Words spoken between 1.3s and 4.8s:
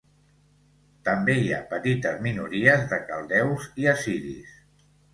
hi ha petites minories de caldeus i assiris.